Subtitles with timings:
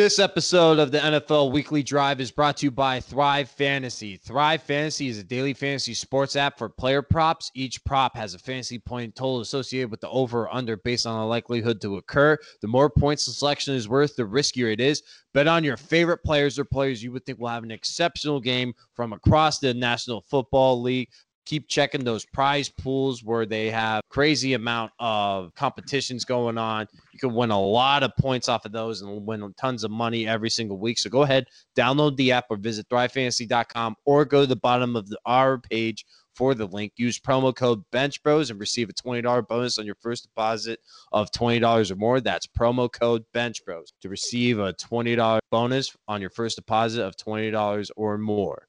[0.00, 4.16] This episode of the NFL Weekly Drive is brought to you by Thrive Fantasy.
[4.16, 7.50] Thrive Fantasy is a daily fantasy sports app for player props.
[7.54, 11.20] Each prop has a fantasy point total associated with the over or under based on
[11.20, 12.38] the likelihood to occur.
[12.62, 15.02] The more points the selection is worth, the riskier it is.
[15.34, 18.72] Bet on your favorite players or players you would think will have an exceptional game
[18.94, 21.10] from across the National Football League
[21.50, 26.86] keep checking those prize pools where they have crazy amount of competitions going on.
[27.12, 30.28] You can win a lot of points off of those and win tons of money
[30.28, 31.00] every single week.
[31.00, 35.08] So go ahead, download the app or visit thrivefantasy.com or go to the bottom of
[35.08, 36.92] the our page for the link.
[36.96, 40.78] Use promo code BenchBros and receive a $20 bonus on your first deposit
[41.10, 42.20] of $20 or more.
[42.20, 47.90] That's promo code BenchBros to receive a $20 bonus on your first deposit of $20
[47.96, 48.68] or more.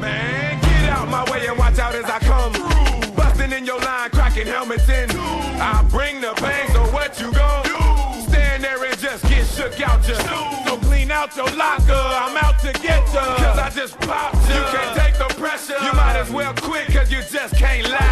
[0.00, 0.37] Man
[1.08, 2.52] out my way and watch out as I come.
[3.14, 5.10] Busting in your line, cracking helmets in.
[5.10, 8.30] I bring the pain, so what you gon' do?
[8.30, 10.14] Stand there and just get shook out ya.
[10.66, 13.36] So clean out your locker, I'm out to get ya.
[13.36, 14.56] Cause I just popped ya.
[14.56, 15.78] You can't take the pressure.
[15.84, 18.07] You might as well quit cause you just can't last.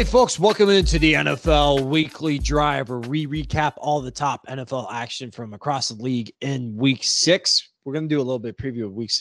[0.00, 4.90] Hey, folks, welcome into the NFL Weekly Drive, where we recap all the top NFL
[4.90, 7.68] action from across the league in week six.
[7.84, 9.12] We're going to do a little bit preview of week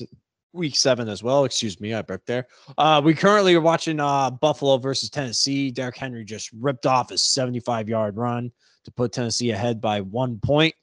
[0.54, 1.44] week seven as well.
[1.44, 2.48] Excuse me, I broke there.
[2.78, 5.70] Uh, we currently are watching uh, Buffalo versus Tennessee.
[5.70, 8.50] Derrick Henry just ripped off a 75 yard run
[8.86, 10.74] to put Tennessee ahead by one point.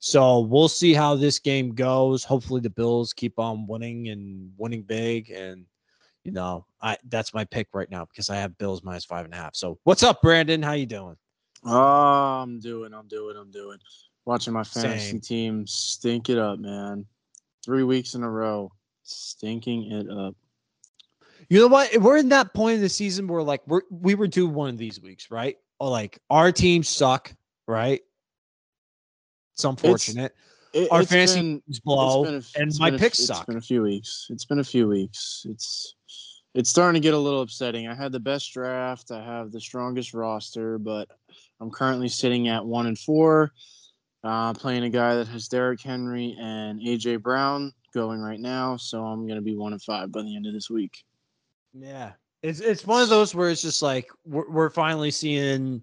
[0.00, 2.24] So we'll see how this game goes.
[2.24, 5.30] Hopefully, the Bills keep on winning and winning big.
[5.30, 5.64] And
[6.24, 9.34] you know, I that's my pick right now because I have Bills minus five and
[9.34, 9.54] a half.
[9.54, 10.62] So what's up, Brandon?
[10.62, 11.16] How you doing?
[11.64, 11.72] Oh,
[12.42, 13.78] I'm doing, I'm doing, I'm doing.
[14.26, 15.20] Watching my fantasy Same.
[15.20, 17.04] team stink it up, man.
[17.64, 20.34] Three weeks in a row, stinking it up.
[21.50, 21.94] You know what?
[21.98, 24.78] We're in that point of the season where like we're we were due one of
[24.78, 25.56] these weeks, right?
[25.78, 27.34] Or like our team suck,
[27.68, 28.00] right?
[29.54, 30.34] It's unfortunate.
[30.72, 33.46] It, our it's fantasy been- blow, a and it's my been a picks It's suck.
[33.46, 34.26] been a few weeks.
[34.30, 35.46] It's been a few weeks.
[35.48, 35.94] It's
[36.54, 37.88] it's starting to get a little upsetting.
[37.88, 39.10] I had the best draft.
[39.10, 41.08] I have the strongest roster, but
[41.60, 43.52] I'm currently sitting at one and four.
[44.22, 49.04] Uh, playing a guy that has Derrick Henry and AJ Brown going right now, so
[49.04, 51.04] I'm gonna be one and five by the end of this week.
[51.74, 55.82] Yeah, it's it's one of those where it's just like we're we're finally seeing,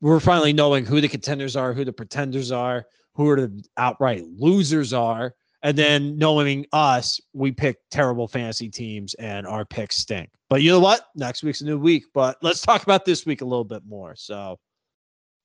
[0.00, 4.24] we're finally knowing who the contenders are, who the pretenders are, who are the outright
[4.38, 10.28] losers are, and then knowing us, we pick terrible fantasy teams and our picks stink.
[10.50, 11.06] But you know what?
[11.16, 12.04] Next week's a new week.
[12.14, 14.14] But let's talk about this week a little bit more.
[14.14, 14.58] So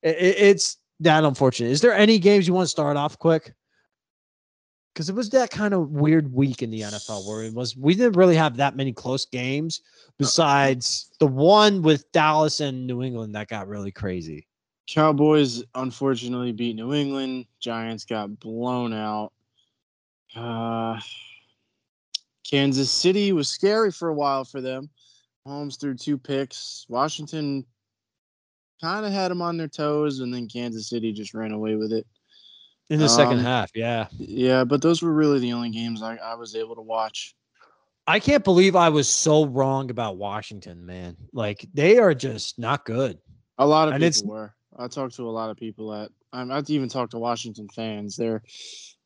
[0.02, 1.70] it, it- it's that unfortunate.
[1.70, 3.54] Is there any games you want to start off quick?
[4.92, 7.94] Because it was that kind of weird week in the NFL where it was we
[7.94, 9.80] didn't really have that many close games
[10.18, 14.46] besides the one with Dallas and New England that got really crazy.
[14.88, 17.46] Cowboys unfortunately beat New England.
[17.60, 19.32] Giants got blown out.
[20.36, 20.98] Uh,
[22.48, 24.90] Kansas City was scary for a while for them.
[25.46, 26.84] Holmes threw two picks.
[26.88, 27.64] Washington
[28.80, 31.92] kind of had them on their toes, and then Kansas City just ran away with
[31.92, 32.06] it.
[32.88, 34.08] In the second Um, half, yeah.
[34.18, 37.34] Yeah, but those were really the only games I, I was able to watch.
[38.06, 41.16] I can't believe I was so wrong about Washington, man.
[41.32, 43.18] Like they are just not good.
[43.58, 44.54] A lot of And people were.
[44.76, 46.10] I talked to a lot of people at.
[46.32, 48.16] I'm- I've even talked to Washington fans.
[48.16, 48.42] They're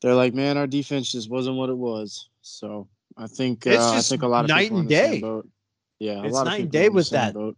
[0.05, 2.29] they're like, man, our defense just wasn't what it was.
[2.41, 5.19] So I think It's uh, I think a lot of night and in the same
[5.21, 5.41] day.
[5.97, 7.33] Yeah, a It's lot of night and day with that.
[7.33, 7.57] boat.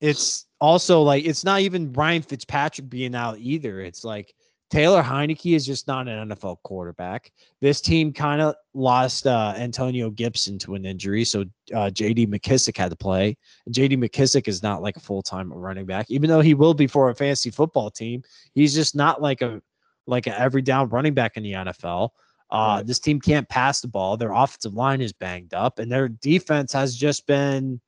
[0.00, 3.82] It's also like it's not even Ryan Fitzpatrick being out either.
[3.82, 4.34] It's like
[4.70, 7.30] Taylor Heinicke is just not an NFL quarterback.
[7.60, 11.44] This team kind of lost uh, Antonio Gibson to an injury, so
[11.74, 12.28] uh, J.D.
[12.28, 13.36] McKissic had to play.
[13.66, 13.98] And J.D.
[13.98, 17.10] McKissic is not like a full time running back, even though he will be for
[17.10, 18.22] a fantasy football team.
[18.54, 19.60] He's just not like a
[20.06, 22.10] like every down running back in the NFL.
[22.50, 22.86] Uh, Right.
[22.86, 24.16] This team can't pass the ball.
[24.16, 27.80] Their offensive line is banged up, and their defense has just been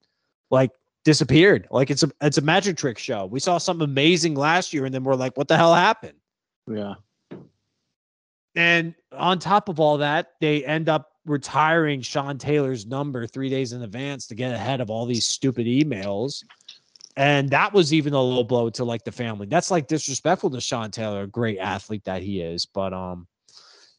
[0.51, 0.71] like
[1.05, 1.69] disappeared.
[1.71, 3.27] Like it's a it's a magic trick show.
[3.27, 6.19] We saw something amazing last year, and then we're like, what the hell happened?
[6.69, 6.95] Yeah,
[8.57, 13.73] And on top of all that, they end up retiring Sean Taylor's number three days
[13.73, 16.43] in advance to get ahead of all these stupid emails.
[17.17, 19.47] And that was even a low blow to like the family.
[19.47, 22.67] That's like disrespectful to Sean Taylor, a great athlete that he is.
[22.67, 23.27] But um,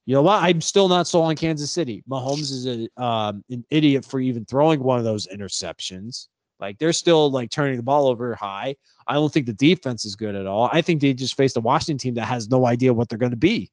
[0.06, 0.42] You know what?
[0.42, 2.04] I'm still not sold on Kansas City.
[2.10, 6.28] Mahomes is a um, an idiot for even throwing one of those interceptions.
[6.60, 8.76] Like they're still like turning the ball over high.
[9.06, 10.70] I don't think the defense is good at all.
[10.72, 13.32] I think they just faced a Washington team that has no idea what they're going
[13.32, 13.70] to be.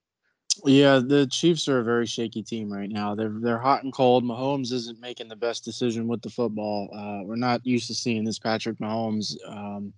[0.65, 3.15] Yeah, the Chiefs are a very shaky team right now.
[3.15, 4.25] They're they're hot and cold.
[4.25, 6.89] Mahomes isn't making the best decision with the football.
[6.95, 9.35] Uh, we're not used to seeing this Patrick Mahomes.
[9.49, 9.93] Um,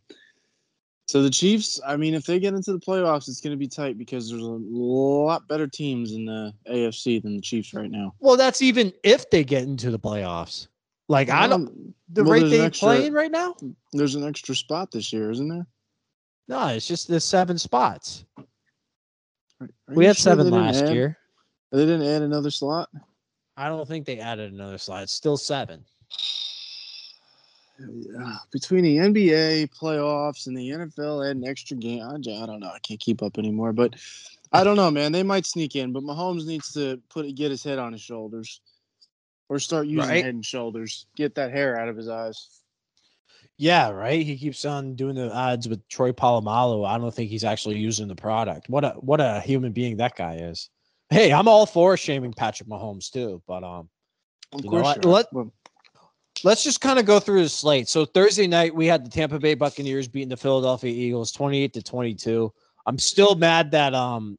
[1.06, 3.68] so the Chiefs, I mean, if they get into the playoffs, it's going to be
[3.68, 8.14] tight because there's a lot better teams in the AFC than the Chiefs right now.
[8.18, 10.66] Well, that's even if they get into the playoffs.
[11.08, 13.54] Like I don't Um, the well, rate they extra- playing right now.
[13.92, 15.66] There's an extra spot this year, isn't there?
[16.48, 18.24] No, it's just the seven spots.
[19.60, 21.18] Are We had sure seven last add- year.
[21.72, 22.88] They didn't add another slot.
[23.56, 25.02] I don't think they added another slot.
[25.04, 25.84] It's still seven.
[27.78, 32.02] Yeah, between the NBA playoffs and the NFL add an extra game.
[32.02, 32.12] I
[32.46, 32.70] don't know.
[32.74, 33.72] I can't keep up anymore.
[33.74, 33.94] But
[34.52, 35.12] I don't know, man.
[35.12, 38.60] They might sneak in, but Mahomes needs to put get his head on his shoulders,
[39.50, 40.24] or start using Right.
[40.24, 41.06] head and shoulders.
[41.16, 42.62] Get that hair out of his eyes.
[43.58, 44.24] Yeah, right.
[44.24, 46.86] He keeps on doing the odds with Troy Polamalu.
[46.86, 48.68] I don't think he's actually using the product.
[48.68, 50.68] What a what a human being that guy is.
[51.08, 53.88] Hey, I'm all for shaming Patrick Mahomes too, but um,
[54.52, 55.04] Of know what?
[55.04, 55.26] let,
[56.44, 57.88] let's just kind of go through the slate.
[57.88, 61.82] So Thursday night we had the Tampa Bay Buccaneers beating the Philadelphia Eagles 28 to
[61.82, 62.52] 22.
[62.86, 64.38] I'm still mad that um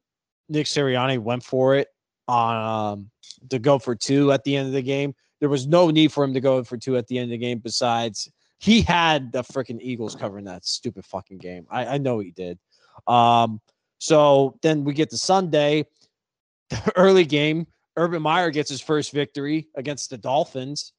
[0.50, 1.88] Nick Sirianni went for it
[2.28, 3.10] on um
[3.50, 5.16] to go for two at the end of the game.
[5.40, 7.38] There was no need for him to go for two at the end of the
[7.38, 7.60] game.
[7.60, 8.30] Besides,
[8.60, 11.68] he had the freaking Eagles covering that stupid fucking game.
[11.70, 12.58] I, I know he did.
[13.06, 13.62] Um,
[14.00, 15.86] so then we get to Sunday,
[16.70, 17.68] the early game.
[17.96, 20.94] Urban Meyer gets his first victory against the Dolphins.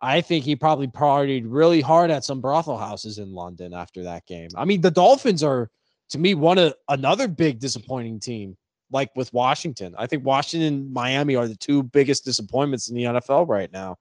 [0.00, 4.26] I think he probably partied really hard at some brothel houses in London after that
[4.26, 4.48] game.
[4.56, 5.70] I mean, the Dolphins are
[6.10, 8.56] to me one of another big disappointing team,
[8.90, 9.94] like with Washington.
[9.96, 13.96] I think Washington and Miami are the two biggest disappointments in the NFL right now.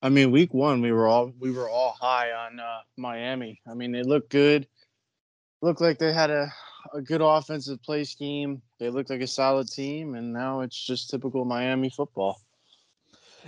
[0.00, 3.60] I mean, week one we were all we were all high on uh, Miami.
[3.68, 4.66] I mean, they looked good.
[5.60, 6.52] Looked like they had a,
[6.94, 8.62] a good offensive play scheme.
[8.78, 12.40] They looked like a solid team, and now it's just typical Miami football.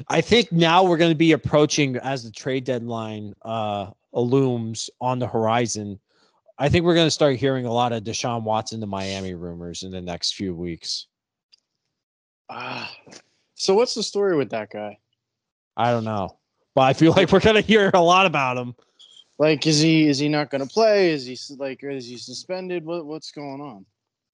[0.09, 5.19] I think now we're going to be approaching as the trade deadline uh, looms on
[5.19, 6.01] the horizon.
[6.59, 9.83] I think we're going to start hearing a lot of Deshaun Watson to Miami rumors
[9.83, 11.07] in the next few weeks.
[12.49, 12.93] Ah,
[13.55, 14.99] so what's the story with that guy?
[15.77, 16.39] I don't know,
[16.81, 18.75] I feel like we're going to hear a lot about him.
[19.39, 21.13] Like, is he is he not going to play?
[21.13, 22.85] Is he like is he suspended?
[22.85, 23.87] What what's going on?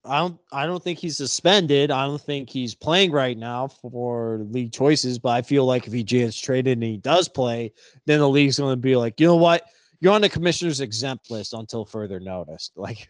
[0.03, 1.91] I don't I don't think he's suspended.
[1.91, 5.93] I don't think he's playing right now for league choices, but I feel like if
[5.93, 7.73] he gets traded and he does play,
[8.05, 9.63] then the league's going to be like, you know what?
[9.99, 12.71] You're on the commissioner's exempt list until further notice.
[12.77, 13.07] Like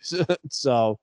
[0.50, 1.00] so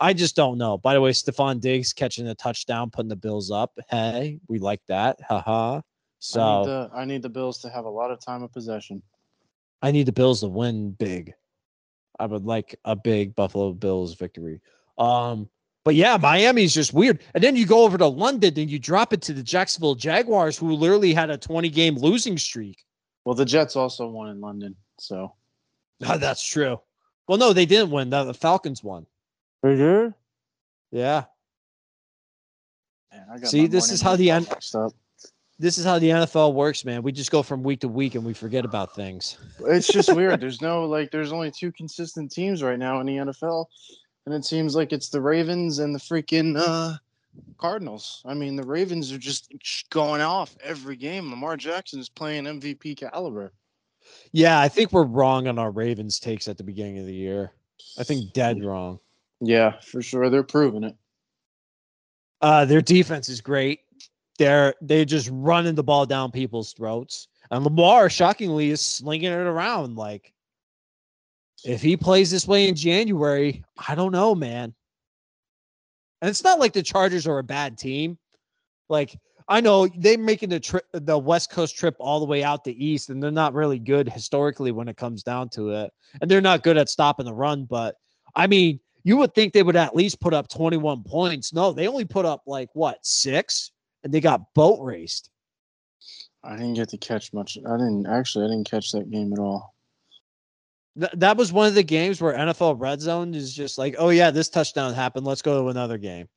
[0.00, 0.78] I just don't know.
[0.78, 3.76] By the way, Stefon Diggs catching a touchdown, putting the Bills up.
[3.90, 5.18] Hey, we like that.
[5.28, 5.80] Haha.
[6.18, 8.52] I need, So the, I need the Bills to have a lot of time of
[8.52, 9.02] possession.
[9.82, 11.32] I need the Bills to win big.
[12.18, 14.60] I would like a big Buffalo Bills victory.
[14.98, 15.48] Um,
[15.84, 17.20] but yeah, Miami's just weird.
[17.34, 20.58] And then you go over to London and you drop it to the Jacksonville Jaguars,
[20.58, 22.84] who literally had a 20 game losing streak.
[23.24, 25.34] Well, the Jets also won in London, so
[26.04, 26.80] Ah, that's true.
[27.28, 28.10] Well, no, they didn't win.
[28.10, 29.06] The, the Falcons won.
[29.62, 30.14] they did.
[30.90, 31.24] Yeah.
[33.12, 34.92] Man, I got See, this is how the end- mixed up.
[35.60, 37.02] This is how the NFL works, man.
[37.02, 39.38] We just go from week to week and we forget about things.
[39.66, 40.40] It's just weird.
[40.40, 41.10] There's no like.
[41.10, 43.66] There's only two consistent teams right now in the NFL,
[44.26, 46.96] and it seems like it's the Ravens and the freaking uh,
[47.58, 48.22] Cardinals.
[48.24, 49.52] I mean, the Ravens are just
[49.90, 51.28] going off every game.
[51.30, 53.52] Lamar Jackson is playing MVP caliber.
[54.32, 57.52] Yeah, I think we're wrong on our Ravens takes at the beginning of the year.
[57.98, 59.00] I think dead wrong.
[59.40, 60.30] Yeah, for sure.
[60.30, 60.96] They're proving it.
[62.40, 63.80] Uh, their defense is great.
[64.38, 67.28] They're they're just running the ball down people's throats.
[67.50, 69.96] And Lamar, shockingly, is slinging it around.
[69.96, 70.32] Like,
[71.64, 74.74] if he plays this way in January, I don't know, man.
[76.20, 78.18] And it's not like the Chargers are a bad team.
[78.88, 79.18] Like,
[79.48, 82.84] I know they're making the trip, the West Coast trip all the way out the
[82.84, 85.92] East, and they're not really good historically when it comes down to it.
[86.20, 87.64] And they're not good at stopping the run.
[87.64, 87.96] But
[88.34, 91.54] I mean, you would think they would at least put up 21 points.
[91.54, 93.72] No, they only put up like what six,
[94.04, 95.30] and they got boat raced.
[96.44, 97.58] I didn't get to catch much.
[97.66, 98.44] I didn't actually.
[98.46, 99.74] I didn't catch that game at all.
[100.98, 104.10] Th- that was one of the games where NFL Red Zone is just like, oh
[104.10, 105.26] yeah, this touchdown happened.
[105.26, 106.28] Let's go to another game.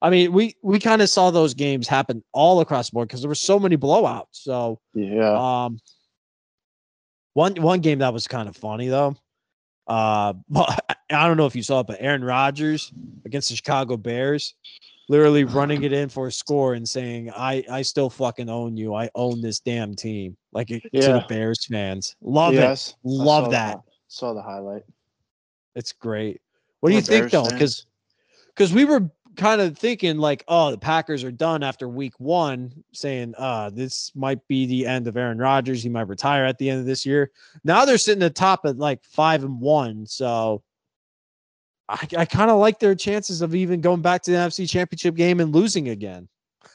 [0.00, 3.20] I mean, we we kind of saw those games happen all across the board because
[3.22, 4.26] there were so many blowouts.
[4.32, 5.64] So, Yeah.
[5.64, 5.80] um,
[7.34, 9.16] one one game that was kind of funny though.
[9.88, 10.34] Uh,
[11.10, 12.92] I don't know if you saw it, but Aaron Rodgers
[13.24, 14.54] against the Chicago Bears,
[15.08, 18.94] literally running it in for a score and saying, "I I still fucking own you.
[18.94, 23.08] I own this damn team." Like it, to the Bears fans, love Yes, it, I
[23.10, 23.80] saw love the that.
[24.08, 24.84] saw the highlight.
[25.74, 26.40] It's great.
[26.80, 27.44] What do you think though?
[27.44, 27.86] Because
[28.48, 32.72] because we were kind of thinking like, oh, the Packers are done after week one,
[32.92, 35.82] saying, uh, this might be the end of Aaron Rodgers.
[35.82, 37.30] He might retire at the end of this year.
[37.64, 40.06] Now they're sitting at top at like five and one.
[40.06, 40.62] So
[41.88, 45.14] I, I kind of like their chances of even going back to the NFC championship
[45.14, 46.28] game and losing again.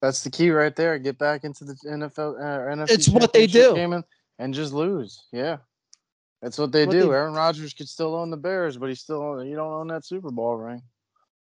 [0.00, 0.98] That's the key right there.
[0.98, 2.36] Get back into the NFL.
[2.40, 3.74] Uh, NFC It's what they championship do.
[3.76, 4.04] game and,
[4.38, 5.26] and just lose.
[5.32, 5.58] Yeah,
[6.40, 7.00] that's what they What do.
[7.02, 10.04] they- Aaron Rodgers could still own the Bears, but he still you don't own that
[10.04, 10.82] Super Bowl ring.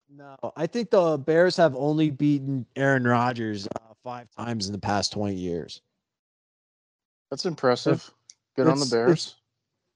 [0.09, 4.79] No, I think the Bears have only beaten Aaron Rodgers uh, five times in the
[4.79, 5.81] past 20 years.
[7.29, 8.09] That's impressive.
[8.55, 9.11] Good on the Bears.
[9.11, 9.35] it's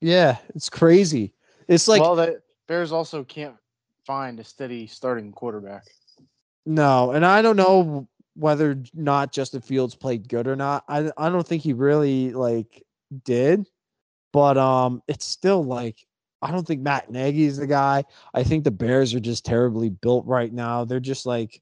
[0.02, 1.34] Yeah, it's crazy.
[1.68, 3.56] It's like well, the Bears also can't
[4.06, 5.84] find a steady starting quarterback.
[6.66, 10.84] No, and I don't know whether or not Justin Fields played good or not.
[10.88, 12.84] I I don't think he really like
[13.24, 13.68] did,
[14.32, 16.06] but um, it's still like
[16.42, 18.04] I don't think Matt Nagy is the guy.
[18.34, 20.86] I think the Bears are just terribly built right now.
[20.86, 21.62] They're just like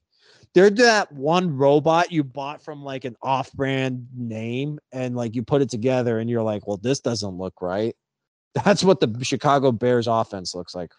[0.54, 5.62] they're that one robot you bought from like an off-brand name, and like you put
[5.62, 7.96] it together, and you're like, well, this doesn't look right.
[8.56, 10.92] That's what the Chicago Bears offense looks like.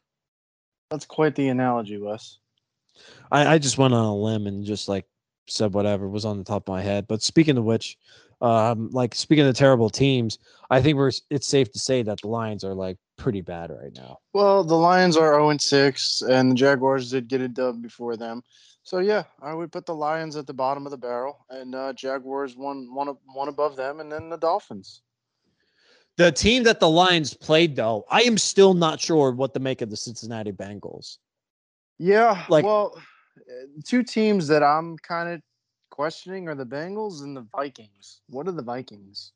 [0.90, 2.38] That's quite the analogy, Wes.
[3.30, 5.07] I, I just went on a limb and just like
[5.49, 7.07] said whatever was on the top of my head.
[7.09, 7.97] But speaking of which,
[8.40, 10.38] um, like speaking of terrible teams,
[10.71, 13.92] I think we're it's safe to say that the Lions are like pretty bad right
[13.95, 14.19] now.
[14.33, 18.42] Well, the Lions are 0 6, and the Jaguars did get a dub before them.
[18.83, 21.92] So yeah, I would put the Lions at the bottom of the barrel, and uh,
[21.92, 25.02] Jaguars one one ab- one above them, and then the Dolphins.
[26.20, 29.80] The team that the Lions played, though, I am still not sure what to make
[29.80, 31.16] of the Cincinnati Bengals.
[31.98, 32.92] Yeah, Like- well,
[33.38, 35.40] uh, two teams that I'm kind of
[35.88, 38.20] questioning are the Bengals and the Vikings.
[38.28, 39.32] What are the Vikings?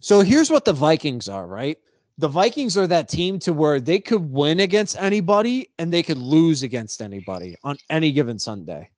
[0.00, 1.78] So here's what the Vikings are, right?
[2.18, 6.18] The Vikings are that team to where they could win against anybody and they could
[6.18, 8.90] lose against anybody on any given Sunday.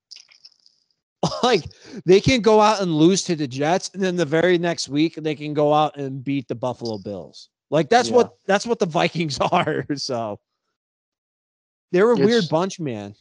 [1.43, 1.65] Like
[2.07, 5.15] they can go out and lose to the Jets, and then the very next week
[5.17, 7.49] they can go out and beat the Buffalo Bills.
[7.71, 8.17] Like that's Yeah.
[8.17, 9.85] what that's what the Vikings are.
[9.97, 10.39] So
[11.93, 13.15] they're a weird bunch, man.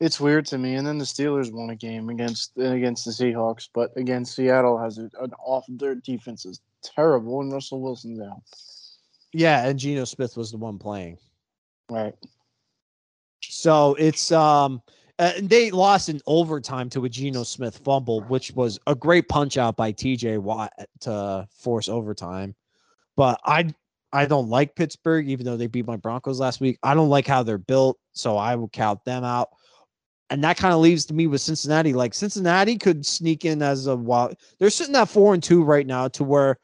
[0.00, 0.76] It's weird to me.
[0.76, 4.98] And then the Steelers won a game against against the Seahawks, but again, Seattle has
[4.98, 5.10] an
[5.44, 5.64] off.
[5.68, 8.42] Their defense is terrible, and Russell Wilson's out.
[9.32, 11.18] Yeah, and Geno Smith was the one playing.
[11.90, 12.14] Right.
[13.42, 14.82] So it's um
[15.20, 19.28] uh, and they lost in overtime to a Geno Smith fumble, which was a great
[19.28, 20.72] punch out by TJ Watt
[21.02, 22.54] to force overtime.
[23.16, 23.72] But I
[24.12, 26.78] I don't like Pittsburgh, even though they beat my Broncos last week.
[26.82, 29.50] I don't like how they're built, so I will count them out.
[30.30, 31.92] And that kind of leaves to me with Cincinnati.
[31.92, 34.36] Like Cincinnati could sneak in as a wild.
[34.58, 36.56] They're sitting at four and two right now, to where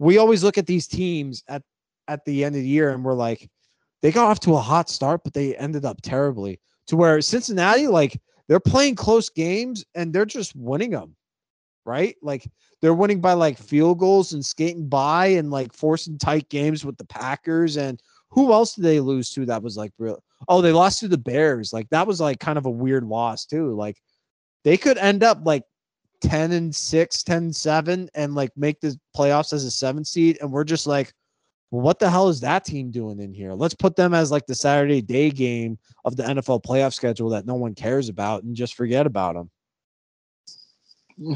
[0.00, 1.62] we always look at these teams at
[2.08, 3.48] at the end of the year and we're like,
[4.02, 6.58] they got off to a hot start, but they ended up terribly.
[6.90, 11.14] To where Cincinnati, like they're playing close games and they're just winning them,
[11.86, 12.16] right?
[12.20, 12.50] Like
[12.82, 16.96] they're winning by like field goals and skating by and like forcing tight games with
[16.96, 17.76] the Packers.
[17.76, 20.20] And who else did they lose to that was like real?
[20.48, 21.72] Oh, they lost to the Bears.
[21.72, 23.72] Like that was like kind of a weird loss too.
[23.76, 24.02] Like
[24.64, 25.62] they could end up like
[26.22, 30.38] 10 and 6, 10 and 7 and like make the playoffs as a seven seed.
[30.40, 31.12] And we're just like,
[31.70, 33.52] well, what the hell is that team doing in here?
[33.52, 37.46] Let's put them as like the Saturday day game of the NFL playoff schedule that
[37.46, 39.50] no one cares about and just forget about them.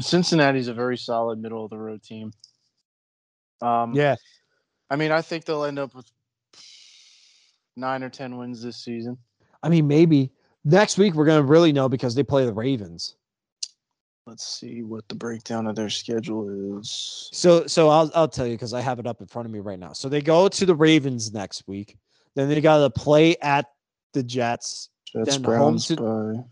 [0.01, 2.31] Cincinnati's a very solid middle of the road team.
[3.61, 4.15] Um, Yeah.
[4.89, 6.05] I mean, I think they'll end up with
[7.75, 9.17] nine or ten wins this season.
[9.63, 10.31] I mean, maybe
[10.63, 13.15] next week we're going to really know because they play the Ravens.
[14.27, 17.29] Let's see what the breakdown of their schedule is.
[17.31, 19.59] So, so I'll, I'll tell you because I have it up in front of me
[19.59, 19.93] right now.
[19.93, 21.95] So they go to the Ravens next week.
[22.33, 23.67] Then they got to play at
[24.13, 26.43] the Jets, Jets, Then home to- by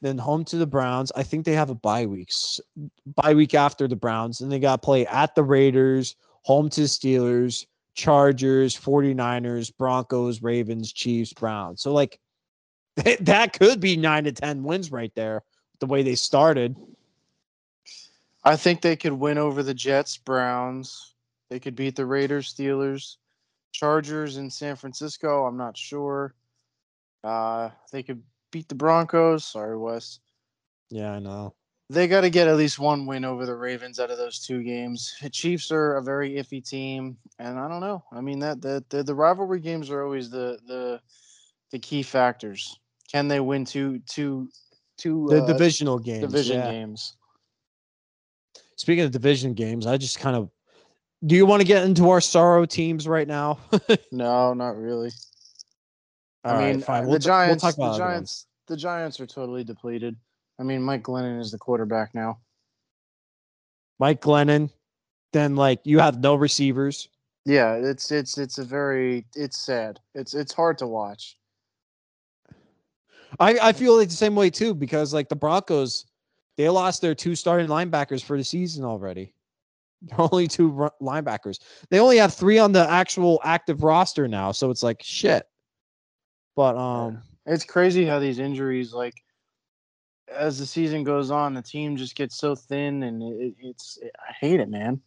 [0.00, 1.10] then home to the Browns.
[1.16, 2.60] I think they have a bye weeks,
[3.04, 4.40] bye week after the Browns.
[4.40, 10.40] And they got to play at the Raiders, home to the Steelers, Chargers, 49ers, Broncos,
[10.40, 11.82] Ravens, Chiefs, Browns.
[11.82, 12.20] So, like,
[13.20, 15.42] that could be nine to 10 wins right there,
[15.80, 16.76] the way they started.
[18.44, 21.14] I think they could win over the Jets, Browns.
[21.50, 23.16] They could beat the Raiders, Steelers,
[23.72, 25.44] Chargers in San Francisco.
[25.44, 26.34] I'm not sure.
[27.24, 29.44] Uh, they could beat the Broncos.
[29.44, 30.20] Sorry, Wes.
[30.90, 31.54] Yeah, I know.
[31.90, 34.62] They got to get at least one win over the Ravens out of those two
[34.62, 35.14] games.
[35.22, 38.04] The Chiefs are a very iffy team, and I don't know.
[38.12, 41.00] I mean that the the, the rivalry games are always the the
[41.70, 42.78] the key factors.
[43.10, 44.50] Can they win two two
[44.98, 46.20] two The uh, divisional games.
[46.20, 46.70] division yeah.
[46.70, 47.16] games?
[48.76, 50.50] Speaking of division games, I just kind of.
[51.26, 53.58] Do you want to get into our sorrow teams right now?
[54.12, 55.10] No, not really.
[56.44, 57.04] All I right, mean, fine.
[57.04, 57.62] uh, We'll the t- we'll Giants.
[57.62, 57.98] talk the about other.
[58.04, 58.46] Giants.
[58.68, 60.14] The Giants are totally depleted.
[60.60, 62.38] I mean, Mike Glennon is the quarterback now.
[63.98, 64.70] Mike Glennon.
[65.32, 67.08] Then like you have no receivers.
[67.44, 70.00] Yeah, it's it's it's a very it's sad.
[70.14, 71.37] It's it's hard to watch.
[73.40, 76.06] I, I feel like the same way too because like the Broncos,
[76.56, 79.32] they lost their two starting linebackers for the season already.
[80.02, 80.70] They're only two
[81.00, 81.58] linebackers.
[81.90, 85.46] They only have three on the actual active roster now, so it's like shit.
[86.54, 89.14] But um, It's crazy how these injuries, like,
[90.32, 94.32] as the season goes on, the team just gets so thin, and it, it's I
[94.32, 95.00] hate it, man.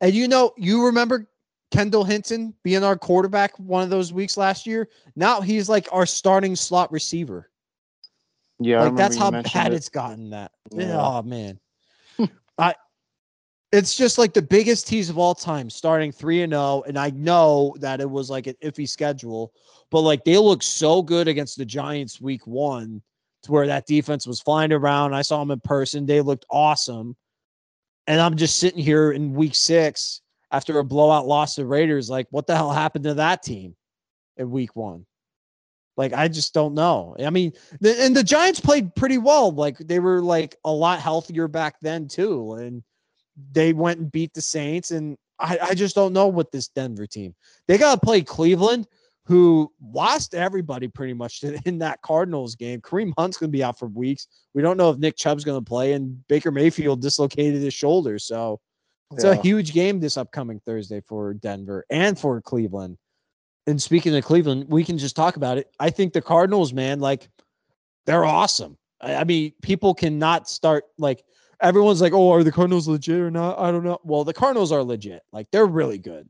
[0.00, 1.28] and you know, you remember
[1.74, 4.88] Kendall Hinton being our quarterback one of those weeks last year.
[5.16, 7.50] Now he's like our starting slot receiver.
[8.60, 9.76] Yeah, like remember that's how bad it.
[9.76, 10.30] it's gotten.
[10.30, 10.96] That Yeah.
[11.00, 11.58] oh man,
[12.16, 12.26] hmm.
[12.58, 12.74] I.
[13.72, 17.10] It's just like the biggest tease of all time, starting three and zero, and I
[17.10, 19.52] know that it was like an iffy schedule,
[19.90, 23.02] but like they looked so good against the Giants week one,
[23.42, 25.12] to where that defense was flying around.
[25.12, 27.16] I saw them in person; they looked awesome,
[28.06, 30.20] and I'm just sitting here in week six
[30.54, 32.08] after a blowout loss to Raiders.
[32.08, 33.74] Like, what the hell happened to that team
[34.36, 35.04] in week one?
[35.96, 37.16] Like, I just don't know.
[37.18, 39.50] I mean, the, and the Giants played pretty well.
[39.50, 42.84] Like, they were like a lot healthier back then too, and
[43.52, 44.92] they went and beat the Saints.
[44.92, 47.34] And I, I just don't know what this Denver team.
[47.66, 48.86] They got to play Cleveland,
[49.26, 52.80] who lost everybody pretty much in that Cardinals game.
[52.80, 54.28] Kareem Hunt's going to be out for weeks.
[54.52, 58.20] We don't know if Nick Chubb's going to play, and Baker Mayfield dislocated his shoulder.
[58.20, 58.60] So
[59.14, 62.98] it's a huge game this upcoming Thursday for Denver and for Cleveland.
[63.66, 65.70] And speaking of Cleveland, we can just talk about it.
[65.80, 67.28] I think the Cardinals, man, like
[68.06, 68.76] they're awesome.
[69.00, 71.24] I, I mean, people cannot start like
[71.60, 73.58] everyone's like, oh, are the Cardinals legit or not?
[73.58, 73.98] I don't know.
[74.04, 75.22] Well, the Cardinals are legit.
[75.32, 76.28] Like they're really good.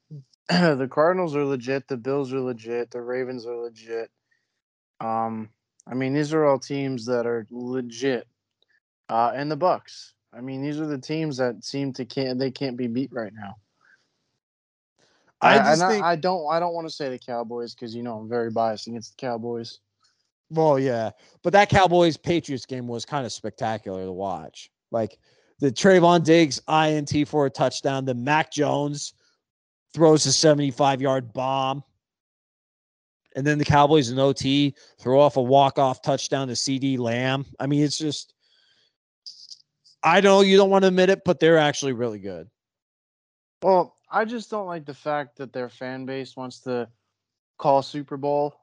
[0.48, 1.88] the Cardinals are legit.
[1.88, 2.90] The Bills are legit.
[2.90, 4.10] The Ravens are legit.
[5.00, 5.48] Um,
[5.86, 8.26] I mean, these are all teams that are legit.
[9.08, 10.14] Uh, and the Bucks.
[10.36, 13.32] I mean, these are the teams that seem to can't they can't be beat right
[13.34, 13.56] now.
[15.40, 18.02] I I, think, I, I don't I don't want to say the Cowboys because you
[18.02, 19.80] know I'm very biased against the Cowboys.
[20.50, 21.10] well, yeah,
[21.42, 24.70] but that Cowboys Patriots game was kind of spectacular to watch.
[24.90, 25.18] Like
[25.58, 29.14] the Trevon Diggs INT for a touchdown, the Mac Jones
[29.94, 31.82] throws a 75 yard bomb.
[33.34, 37.44] And then the Cowboys in OT throw off a walk off touchdown to CeeDee Lamb.
[37.60, 38.32] I mean, it's just,
[40.06, 42.48] I know you don't want to admit it, but they're actually really good.
[43.60, 46.88] Well, I just don't like the fact that their fan base wants to
[47.58, 48.54] call Super Bowl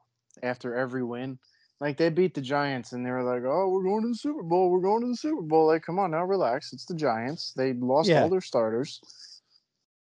[0.42, 1.38] after every win.
[1.80, 4.42] Like they beat the Giants and they were like, "Oh, we're going to the Super
[4.42, 4.70] Bowl.
[4.70, 6.72] We're going to the Super Bowl." Like, come on now, relax.
[6.72, 7.52] It's the Giants.
[7.54, 8.22] They lost Yeah.
[8.22, 9.00] all their starters.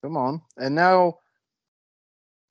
[0.02, 0.42] Come on.
[0.58, 1.18] And now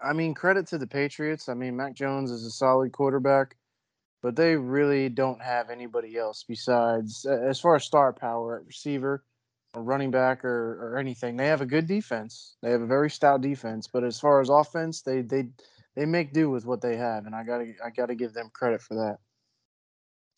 [0.04, 1.48] I mean, credit to the Patriots.
[1.48, 3.56] I mean, Mac Jones is a solid quarterback,
[4.22, 9.24] but they really don't have anybody else besides as far as star power at receiver
[9.74, 11.38] or running back or, or anything.
[11.38, 12.56] They have a good defense.
[12.62, 15.48] They have a very stout defense, but as far as offense, they they
[15.96, 18.82] they make do with what they have, and I gotta I gotta give them credit
[18.82, 19.18] for that.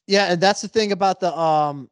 [0.08, 1.90] Yeah, and that's the thing about the um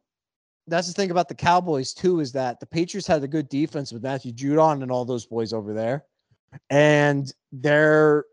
[0.66, 3.92] that's the thing about the Cowboys too, is that the Patriots had a good defense
[3.92, 6.04] with Matthew Judon and all those boys over there.
[6.70, 8.24] And they're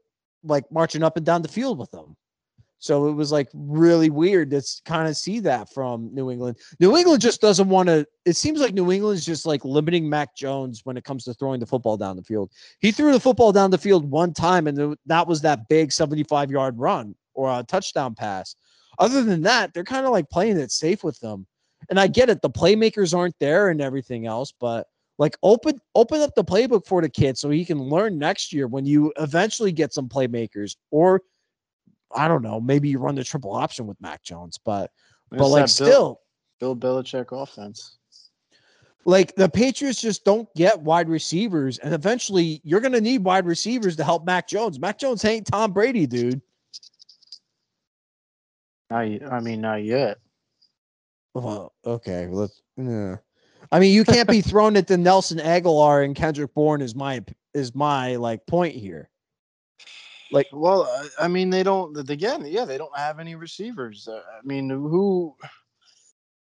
[0.43, 2.15] like marching up and down the field with them.
[2.79, 6.57] So it was like really weird to kind of see that from New England.
[6.79, 8.07] New England just doesn't want to.
[8.25, 11.59] It seems like New England's just like limiting Mac Jones when it comes to throwing
[11.59, 12.51] the football down the field.
[12.79, 16.49] He threw the football down the field one time, and that was that big 75
[16.49, 18.55] yard run or a touchdown pass.
[18.97, 21.45] Other than that, they're kind of like playing it safe with them.
[21.89, 24.87] And I get it, the playmakers aren't there and everything else, but
[25.17, 28.67] like open open up the playbook for the kid so he can learn next year
[28.67, 31.21] when you eventually get some playmakers or
[32.15, 34.91] I don't know, maybe you run the triple option with Mac Jones, but
[35.31, 36.21] but like still
[36.59, 37.97] Bill, Belichick offense.
[39.05, 43.45] like the Patriots just don't get wide receivers and eventually you're going to need wide
[43.45, 44.79] receivers to help Mac Jones.
[44.79, 46.41] Mac Jones ain't Tom Brady, dude.
[48.89, 50.17] Not, y- I mean, not yet.
[51.35, 53.17] Well, okay, let's yeah.
[53.71, 57.23] I mean, you can't be thrown at the Nelson Agholor and Kendrick Bourne is my
[57.53, 59.09] is my like point here.
[60.31, 61.97] Like Well, I- I mean, they don't.
[62.09, 64.07] Again, yeah, they don't have any receivers.
[64.07, 65.35] Uh, I mean, who?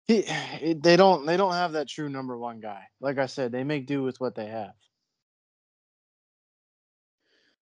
[0.07, 0.19] He,
[0.61, 1.25] it, they don't.
[1.27, 2.83] They don't have that true number one guy.
[3.01, 4.75] Like I said, they make do with what they have.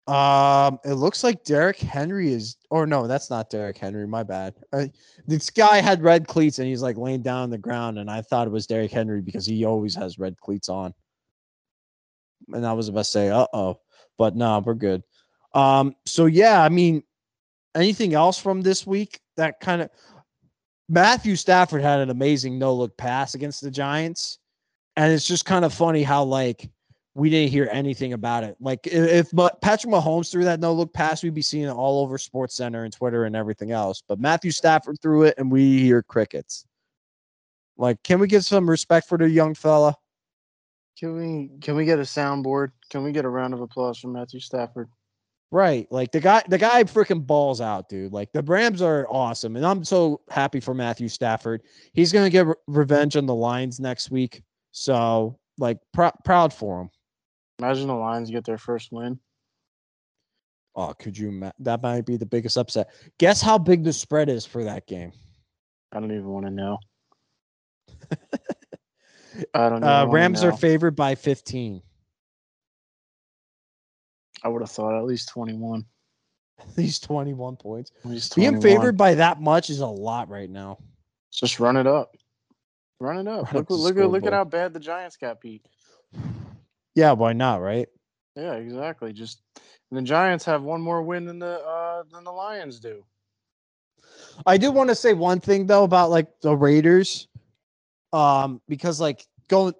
[0.07, 4.07] Um, it looks like Derrick Henry is, or no, that's not Derrick Henry.
[4.07, 4.55] My bad.
[4.71, 4.85] Uh,
[5.25, 8.21] this guy had red cleats and he's like laying down on the ground, and I
[8.21, 10.93] thought it was Derrick Henry because he always has red cleats on.
[12.53, 13.79] And I was about to say, uh oh,
[14.17, 15.03] but no, we're good.
[15.57, 17.01] Um, so yeah, I mean,
[17.73, 19.89] anything else from this week that kind of
[20.87, 24.37] Matthew Stafford had an amazing no look pass against the Giants,
[24.95, 26.69] and it's just kind of funny how like
[27.15, 28.55] we didn't hear anything about it.
[28.59, 32.19] Like if, Patrick Mahomes threw that no look pass, we'd be seeing it all over
[32.19, 34.03] Sports Center and Twitter and everything else.
[34.07, 36.67] But Matthew Stafford threw it, and we hear crickets.
[37.77, 39.95] Like, can we get some respect for the young fella?
[40.99, 42.71] Can we can we get a soundboard?
[42.91, 44.89] Can we get a round of applause from Matthew Stafford?
[45.51, 45.87] Right.
[45.91, 48.11] Like the guy the guy freaking balls out, dude.
[48.11, 49.55] Like the Rams are awesome.
[49.55, 51.61] And I'm so happy for Matthew Stafford.
[51.93, 54.43] He's gonna get re- revenge on the Lions next week.
[54.71, 56.89] So like pr- proud for him.
[57.59, 59.19] Imagine the Lions get their first win.
[60.75, 61.31] Oh, could you?
[61.31, 62.89] Ma- that might be the biggest upset.
[63.17, 65.11] Guess how big the spread is for that game.
[65.93, 66.77] I don't even want to know.
[69.53, 69.83] I don't.
[69.83, 71.81] Uh, even wanna Rams are favored by 15.
[74.43, 75.85] I would have thought at least twenty-one.
[76.75, 77.91] These 21 points.
[78.03, 80.79] At least Being favored by that much is a lot right now.
[81.31, 82.15] Just run it up.
[82.99, 83.53] Run it up.
[83.53, 85.67] Run look up look at look at how bad the Giants got beat.
[86.95, 87.61] Yeah, why not?
[87.61, 87.87] Right?
[88.35, 89.13] Yeah, exactly.
[89.13, 89.43] Just
[89.91, 93.03] the Giants have one more win than the uh than the Lions do.
[94.47, 97.27] I do want to say one thing though about like the Raiders,
[98.13, 99.75] um, because like going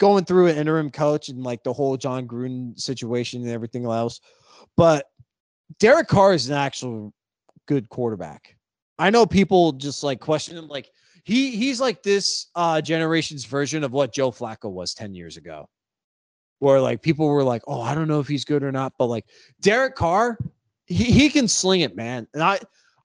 [0.00, 4.20] going through an interim coach and like the whole Jon Gruden situation and everything else,
[4.76, 5.06] but
[5.78, 7.12] Derek Carr is an actual
[7.66, 8.56] good quarterback.
[8.98, 10.90] I know people just like question him, like
[11.22, 15.68] he he's like this uh generation's version of what Joe Flacco was ten years ago,
[16.58, 19.06] where like people were like, oh, I don't know if he's good or not, but
[19.06, 19.26] like
[19.60, 20.38] Derek Carr,
[20.86, 22.58] he, he can sling it, man, and I.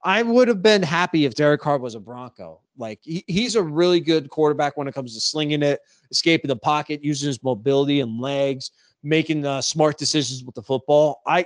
[0.08, 2.62] I would have been happy if Derek Carr was a Bronco.
[2.78, 5.80] Like he, he's a really good quarterback when it comes to slinging it,
[6.12, 8.72] escaping the pocket, using his mobility and legs,
[9.04, 11.22] making uh, smart decisions with the football.
[11.26, 11.46] I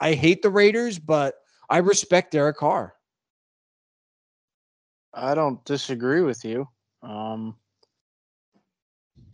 [0.00, 1.34] I hate the Raiders, but
[1.68, 2.94] I respect Derek Carr.
[5.12, 6.68] I don't disagree with you.
[7.02, 7.56] Um,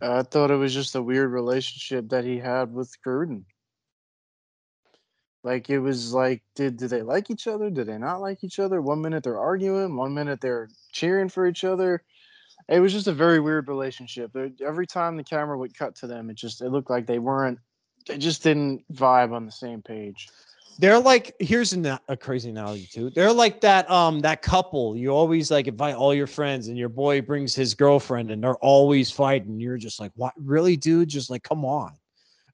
[0.01, 3.43] I thought it was just a weird relationship that he had with Gruden.
[5.43, 7.69] Like it was like, did did they like each other?
[7.69, 8.81] Did they not like each other?
[8.81, 12.03] One minute they're arguing, one minute they're cheering for each other.
[12.67, 14.35] It was just a very weird relationship.
[14.65, 17.59] Every time the camera would cut to them, it just it looked like they weren't.
[18.07, 20.29] They just didn't vibe on the same page.
[20.77, 23.09] They're like here's a, a crazy analogy too.
[23.11, 24.97] They're like that um that couple.
[24.97, 28.55] You always like invite all your friends, and your boy brings his girlfriend, and they're
[28.55, 29.59] always fighting.
[29.59, 30.33] You're just like, what?
[30.37, 31.07] Really, dude?
[31.07, 31.93] Just like, come on.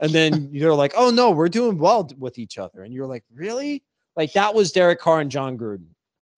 [0.01, 3.23] And then you're like, oh no, we're doing well with each other, and you're like,
[3.33, 3.81] really?
[4.17, 5.87] Like that was Derek Carr and Jon Gruden.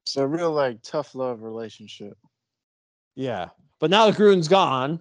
[0.04, 2.18] It's a real like tough love relationship.
[3.16, 3.50] Yeah.
[3.84, 4.98] But now that Gruden's gone,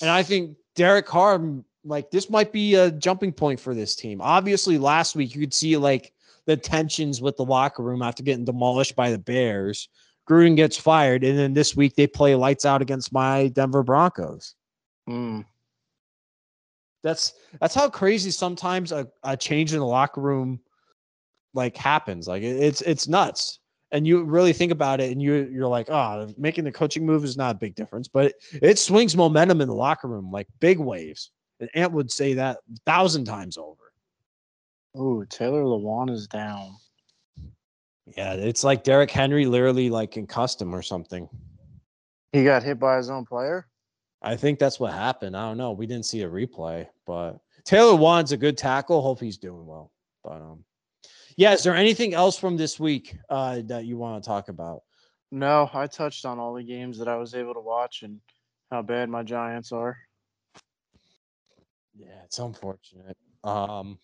[0.00, 1.40] and I think Derek Carr,
[1.84, 4.20] like this might be a jumping point for this team.
[4.20, 6.12] Obviously, last week you could see like
[6.46, 9.88] the tensions with the locker room after getting demolished by the Bears.
[10.28, 14.56] Gruden gets fired, and then this week they play lights out against my Denver Broncos.
[15.08, 15.44] Mm.
[17.04, 20.58] That's that's how crazy sometimes a, a change in the locker room
[21.52, 22.26] like happens.
[22.26, 23.60] Like it- it's it's nuts.
[23.94, 27.22] And you really think about it, and you you're like, oh, making the coaching move
[27.22, 30.48] is not a big difference, but it, it swings momentum in the locker room like
[30.58, 31.30] big waves.
[31.60, 33.92] And Ant would say that a thousand times over.
[34.98, 36.74] Ooh, Taylor Lewan is down.
[38.16, 41.28] Yeah, it's like Derrick Henry literally like concussed him or something.
[42.32, 43.68] He got hit by his own player.
[44.22, 45.36] I think that's what happened.
[45.36, 45.70] I don't know.
[45.70, 49.02] We didn't see a replay, but Taylor Lewan's a good tackle.
[49.02, 49.92] Hope he's doing well.
[50.24, 50.64] But um,
[51.36, 51.52] yeah.
[51.52, 54.82] Is there anything else from this week uh, that you want to talk about?
[55.30, 58.20] No, I touched on all the games that I was able to watch and
[58.70, 59.96] how bad my Giants are.
[61.96, 63.16] Yeah, it's unfortunate.
[63.42, 63.98] Um,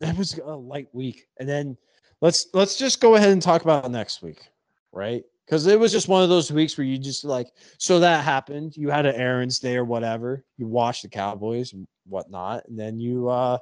[0.00, 1.76] it was a light week, and then
[2.20, 4.48] let's let's just go ahead and talk about next week,
[4.92, 5.24] right?
[5.44, 8.76] Because it was just one of those weeks where you just like, so that happened.
[8.76, 10.44] You had an errands day or whatever.
[10.58, 13.58] You watched the Cowboys and whatnot, and then you uh you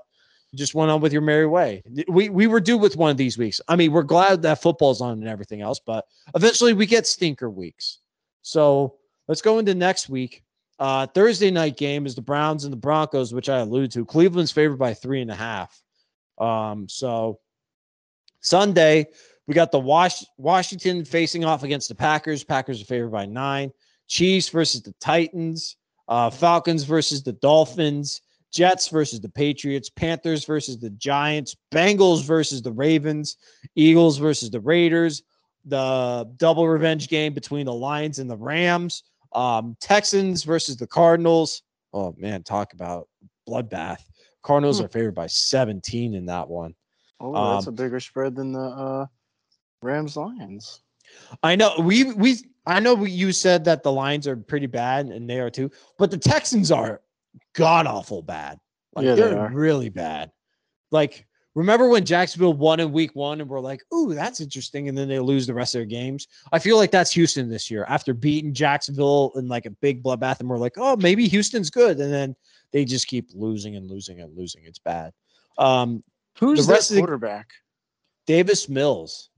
[0.55, 1.83] just went on with your merry way.
[2.09, 3.61] We we were due with one of these weeks.
[3.69, 7.51] I mean, we're glad that football's on and everything else, but eventually we get stinker
[7.51, 7.99] weeks.
[8.43, 8.97] So
[9.29, 10.45] let's go into next week.
[10.79, 14.05] Uh, Thursday night game is the Browns and the Broncos, which I alluded to.
[14.05, 15.83] Cleveland's favored by three and a half.
[16.39, 17.41] Um, so
[18.41, 19.07] Sunday,
[19.47, 22.45] we got the Wash- Washington facing off against the Packers.
[22.45, 23.73] Packers are favored by nine.
[24.07, 25.77] Chiefs versus the Titans.
[26.09, 28.21] Uh, Falcons versus the Dolphins.
[28.53, 33.37] Jets versus the Patriots, Panthers versus the Giants, Bengals versus the Ravens,
[33.75, 35.23] Eagles versus the Raiders,
[35.65, 41.63] the double revenge game between the Lions and the Rams, um, Texans versus the Cardinals.
[41.93, 43.09] Oh man, talk about
[43.49, 44.01] bloodbath.
[44.43, 44.85] Cardinals Hmm.
[44.87, 46.75] are favored by 17 in that one.
[47.21, 49.07] Oh, that's Um, a bigger spread than the uh,
[49.83, 50.81] Rams Lions.
[51.43, 55.29] I know we we I know you said that the Lions are pretty bad and
[55.29, 57.01] they are too, but the Texans are
[57.55, 58.59] god awful bad.
[58.95, 59.51] Like Yeah, they they're are.
[59.53, 60.31] really bad.
[60.91, 64.97] Like remember when Jacksonville won in week 1 and we're like, "Ooh, that's interesting," and
[64.97, 66.27] then they lose the rest of their games.
[66.53, 70.41] I feel like that's Houston this year after beating Jacksonville in like a big bloodbath
[70.41, 72.37] and we're like, "Oh, maybe Houston's good." And then
[72.73, 74.65] they just keep losing and losing and losing.
[74.65, 75.13] It's bad.
[75.59, 76.03] Um
[76.39, 77.51] Who's the rest of the- quarterback?
[78.27, 79.31] Davis Mills.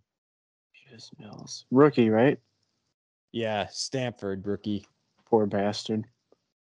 [0.86, 2.38] Davis Mills, rookie, right?
[3.32, 4.86] Yeah, Stanford rookie.
[5.26, 6.04] Poor bastard.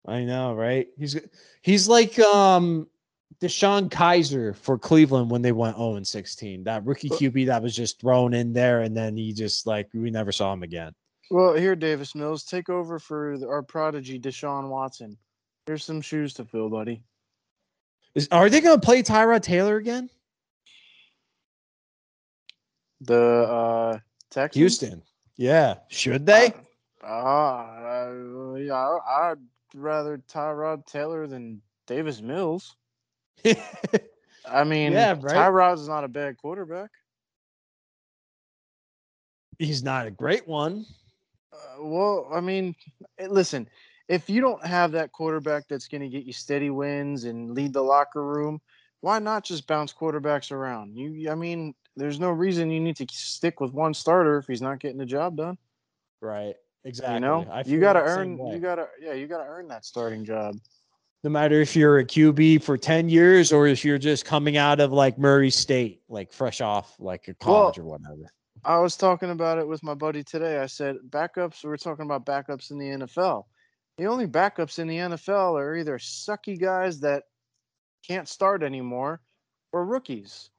[0.07, 0.89] I know, right?
[0.99, 1.17] He's
[1.63, 2.87] he's like um
[3.41, 6.65] DeShone Kizer for Cleveland when they went 0 and 16.
[6.65, 10.11] That rookie QB that was just thrown in there, and then he just like we
[10.11, 10.93] never saw him again.
[11.31, 15.17] Well, here, Davis Mills, take over for our prodigy, Deshaun Watson.
[15.67, 17.03] Here's some shoes to fill, buddy.
[18.15, 20.09] Is are they going to play Tyrod Taylor again?
[23.03, 23.99] The uh,
[24.31, 24.59] Texans.
[24.59, 25.03] Houston.
[25.37, 26.53] Yeah, should they?
[27.05, 29.39] Ah, uh, yeah, I- I'd
[29.75, 32.77] rather Tyrod Taylor than Davis Mills.
[34.47, 35.37] I mean, Yeah, right.
[35.37, 36.91] Tyrod's not a bad quarterback.
[39.59, 40.87] He's not a great one.
[41.53, 42.75] Uh, well, I mean,
[43.19, 43.69] eh, listen,
[44.09, 47.73] if you don't have that quarterback that's going to get you steady wins and lead
[47.73, 48.61] the locker room,
[49.01, 50.97] why not just bounce quarterbacks around?
[50.97, 54.63] You, I mean, there's no reason you need to stick with one starter if he's
[54.63, 55.59] not getting the job done.
[56.21, 56.55] Right.
[56.85, 57.15] Exactly.
[57.15, 58.39] You know, I you got to earn.
[58.39, 60.57] You got to, yeah, you got to earn that starting job.
[61.25, 64.81] no matter if you're a QB for 10 years or if you're just coming out
[64.81, 68.33] of like Murray State, like fresh off like a college or whatever.
[68.65, 70.59] I was talking about it with my buddy today.
[70.59, 71.65] I said backups.
[71.65, 73.45] We are talking about backups in the NFL.
[73.97, 77.25] The only backups in the NFL are either sucky guys that
[78.07, 79.21] can't start anymore,
[79.73, 80.51] or rookies.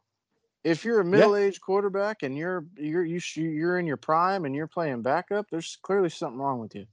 [0.64, 4.54] If you're a middle-aged quarterback and you're you're you sh- you're in your prime and
[4.54, 6.86] you're playing backup, there's clearly something wrong with you.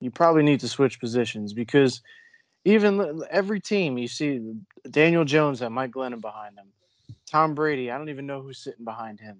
[0.00, 2.00] You probably need to switch positions because
[2.64, 4.54] even every team you see
[4.90, 6.68] Daniel Jones and Mike Glennon behind them,
[7.30, 7.90] Tom Brady.
[7.90, 9.38] I don't even know who's sitting behind him.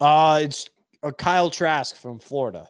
[0.00, 0.70] Uh, it's
[1.02, 2.68] uh, Kyle Trask from Florida.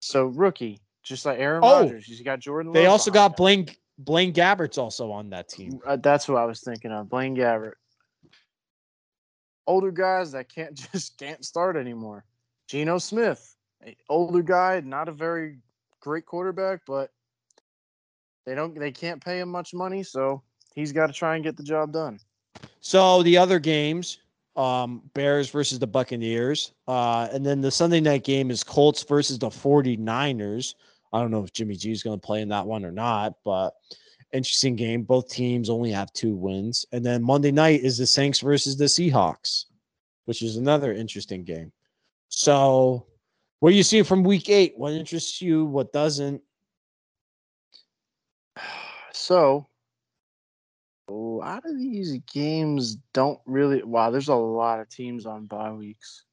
[0.00, 2.72] So rookie, just like Aaron Oh, Rodgers, you got Jordan.
[2.72, 5.80] They Love also got Blaine Blaine Gabbert's also on that team.
[5.86, 7.08] Uh, that's what I was thinking of.
[7.08, 7.72] Blaine Gabbert.
[9.70, 12.24] Older guys that can't just can't start anymore.
[12.66, 13.54] Geno Smith,
[14.08, 15.58] older guy, not a very
[16.00, 17.12] great quarterback, but
[18.46, 20.42] they don't they can't pay him much money, so
[20.74, 22.18] he's got to try and get the job done.
[22.80, 24.18] So the other games,
[24.56, 26.72] um, Bears versus the Buccaneers.
[26.88, 30.74] Uh, and then the Sunday night game is Colts versus the 49ers.
[31.12, 33.34] I don't know if Jimmy G is going to play in that one or not,
[33.44, 33.74] but
[34.32, 35.02] interesting game.
[35.02, 36.86] Both teams only have two wins.
[36.92, 39.66] And then Monday night is the Saints versus the Seahawks,
[40.24, 41.72] which is another interesting game.
[42.28, 43.06] So,
[43.58, 44.74] what do you see from week eight?
[44.76, 45.64] What interests you?
[45.64, 46.42] What doesn't?
[49.12, 49.66] So
[51.10, 55.72] a lot of these games don't really wow, there's a lot of teams on bye
[55.72, 56.24] weeks.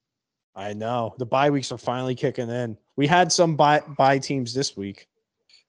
[0.54, 2.78] I know the bye weeks are finally kicking in.
[2.96, 5.08] We had some bye, bye teams this week.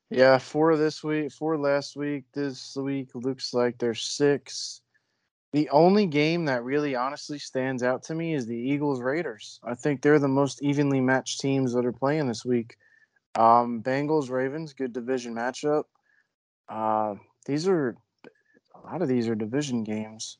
[0.09, 2.23] Yeah, four this week, four last week.
[2.33, 4.81] This week looks like there's six.
[5.51, 9.59] The only game that really honestly stands out to me is the Eagles Raiders.
[9.63, 12.77] I think they're the most evenly matched teams that are playing this week.
[13.35, 15.83] Um, Bengals Ravens, good division matchup.
[16.67, 17.95] Uh, these are
[18.75, 20.37] a lot of these are division games.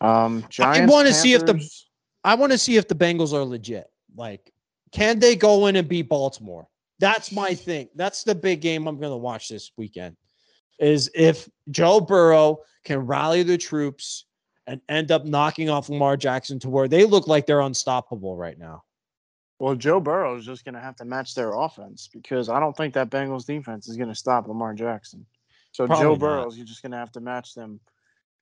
[0.00, 0.92] Um, Giants.
[0.92, 1.68] wanna see if the-
[2.24, 3.90] I want to see if the Bengals are legit.
[4.16, 4.52] Like,
[4.90, 6.68] can they go in and beat Baltimore?
[7.00, 7.88] That's my thing.
[7.94, 10.16] That's the big game I'm going to watch this weekend.
[10.78, 14.26] Is if Joe Burrow can rally the troops
[14.68, 18.58] and end up knocking off Lamar Jackson to where they look like they're unstoppable right
[18.58, 18.84] now.
[19.58, 22.76] Well, Joe Burrow is just going to have to match their offense because I don't
[22.76, 25.26] think that Bengals defense is going to stop Lamar Jackson.
[25.72, 26.16] So Probably Joe.
[26.16, 27.80] Burrow's you're just going to have to match them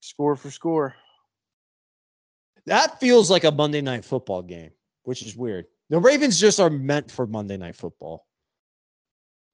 [0.01, 0.95] score for score.
[2.67, 4.71] That feels like a Monday night football game,
[5.05, 5.67] which is weird.
[5.89, 8.27] The Ravens just are meant for Monday night football.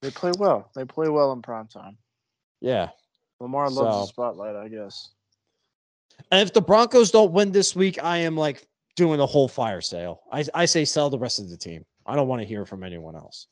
[0.02, 0.70] They play well.
[0.74, 1.96] They play well in prime time.
[2.60, 2.90] Yeah.
[3.40, 5.10] Lamar loves So- the spotlight, I guess.
[6.30, 9.80] And if the Broncos don't win this week, I am like doing a whole fire
[9.80, 10.20] sale.
[10.30, 11.84] I, I say sell the rest of the team.
[12.06, 13.46] I don't want to hear from anyone else.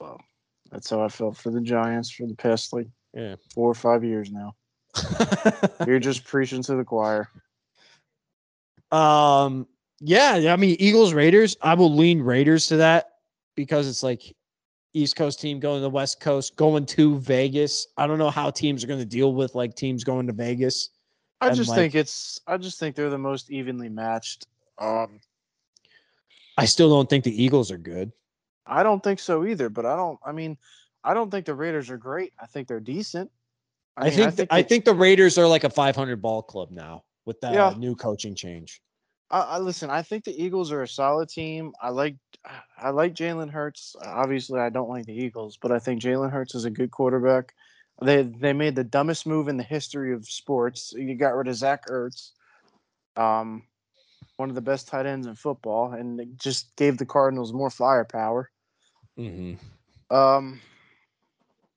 [0.00, 0.18] Well,
[0.70, 3.36] that's how I felt for the Giants for the past like Yeah.
[3.54, 4.54] Four or five years now.
[5.86, 7.28] You're just preaching to the choir.
[8.90, 9.66] Um,
[10.00, 13.10] yeah, yeah, I mean, Eagles, Raiders, I will lean Raiders to that
[13.54, 14.34] because it's like
[14.94, 17.86] East Coast team going to the West Coast, going to Vegas.
[17.96, 20.90] I don't know how teams are going to deal with like teams going to Vegas.
[21.40, 22.40] I just like- think it's.
[22.46, 24.46] I just think they're the most evenly matched.
[24.78, 25.20] Um,
[26.56, 28.12] I still don't think the Eagles are good.
[28.66, 29.68] I don't think so either.
[29.68, 30.18] But I don't.
[30.24, 30.56] I mean,
[31.02, 32.32] I don't think the Raiders are great.
[32.40, 33.30] I think they're decent.
[33.96, 37.04] I, mean, think th- I think the Raiders are like a 500 ball club now
[37.26, 37.74] with that Yeah.
[37.76, 38.80] new coaching change.
[39.32, 39.90] I, I listen.
[39.90, 41.72] I think the Eagles are a solid team.
[41.80, 42.16] I like.
[42.76, 43.96] I like Jalen Hurts.
[44.04, 47.54] Obviously, I don't like the Eagles, but I think Jalen Hurts is a good quarterback.
[48.00, 50.92] They they made the dumbest move in the history of sports.
[50.96, 52.32] You got rid of Zach Ertz,
[53.16, 53.62] um,
[54.36, 57.70] one of the best tight ends in football, and it just gave the Cardinals more
[57.70, 58.50] firepower.
[59.18, 60.14] Mm-hmm.
[60.14, 60.60] Um,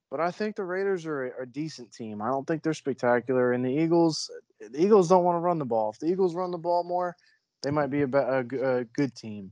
[0.09, 2.21] but I think the Raiders are a, a decent team.
[2.21, 4.31] I don't think they're spectacular, and the Eagles.
[4.59, 5.91] The Eagles don't want to run the ball.
[5.91, 7.15] If the Eagles run the ball more,
[7.65, 9.51] they might be a, a, a good team.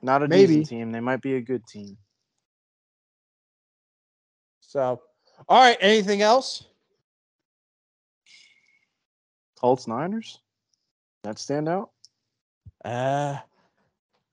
[0.00, 0.46] Not a Maybe.
[0.56, 0.90] decent team.
[0.90, 1.98] They might be a good team.
[4.62, 5.02] So,
[5.46, 5.76] all right.
[5.82, 6.64] Anything else?
[9.60, 10.40] Colts Niners.
[11.24, 11.90] That stand out.
[12.86, 13.36] Uh,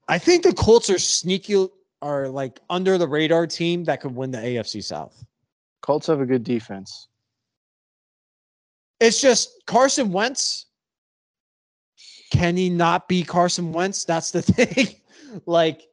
[0.08, 1.68] I think the Colts are sneaky,
[2.02, 5.26] are like under the radar team that could win the AFC South.
[5.82, 7.10] Colts have a good defense.
[9.02, 10.67] It's just Carson Wentz.
[12.32, 14.06] Can he not be Carson Wentz?
[14.06, 14.96] That's the thing.
[15.46, 15.88] like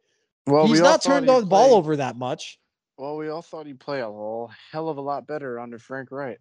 [0.47, 2.59] Well, he's we not turned the ball over that much.
[2.97, 6.11] Well, we all thought he'd play a whole hell of a lot better under Frank
[6.13, 6.39] Reich.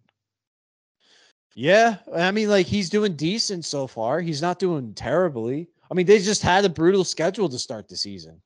[1.56, 4.20] Yeah, I mean, like he's doing decent so far.
[4.20, 5.68] He's not doing terribly.
[5.90, 8.40] I mean, they just had a brutal schedule to start the season.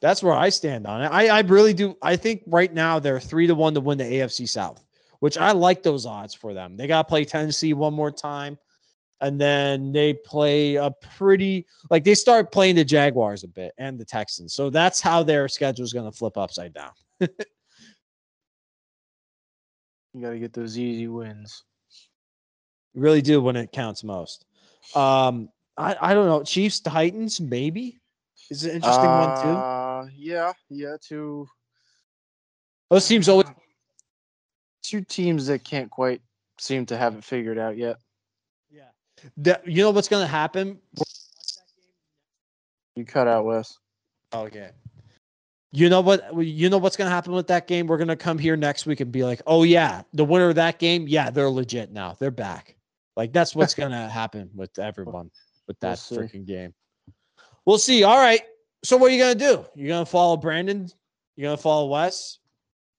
[0.00, 1.06] That's where I stand on it.
[1.06, 1.96] I, I really do.
[2.02, 4.84] I think right now they're three to one to win the AFC South,
[5.22, 6.76] which I like those odds for them.
[6.76, 8.58] They got to play Tennessee one more time,
[9.20, 13.96] and then they play a pretty like they start playing the Jaguars a bit and
[14.00, 14.52] the Texans.
[14.52, 16.90] So that's how their schedule is going to flip upside down.
[20.14, 21.64] You got to get those easy wins.
[22.92, 24.44] You really do when it counts most.
[24.94, 26.42] Um, I, I don't know.
[26.42, 27.98] Chiefs Titans maybe
[28.50, 29.48] is an interesting one too.
[29.48, 30.96] Uh, yeah, yeah.
[31.00, 31.46] too.
[32.90, 33.46] Those teams always
[34.92, 36.20] two teams that can't quite
[36.58, 37.96] seem to have it figured out yet.
[38.70, 38.82] yeah.
[39.38, 40.78] That, you know what's going to happen?
[42.94, 43.78] You cut out Wes.
[44.32, 44.72] Oh, okay.
[45.70, 46.44] You know what?
[46.44, 47.86] You know what's going to happen with that game?
[47.86, 50.56] We're going to come here next week and be like, "Oh yeah, the winner of
[50.56, 52.14] that game, yeah, they're legit now.
[52.20, 52.76] They're back."
[53.16, 55.30] Like that's what's going to happen with everyone
[55.66, 56.74] with We'll that freaking game.
[57.64, 58.04] We'll see.
[58.04, 58.42] All right.
[58.84, 59.64] So what are you going to do?
[59.74, 60.90] You're going to follow Brandon?
[61.36, 62.38] You're going to follow Wes?